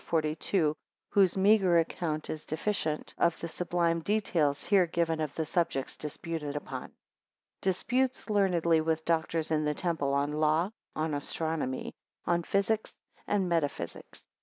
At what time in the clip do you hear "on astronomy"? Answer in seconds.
11.05-11.93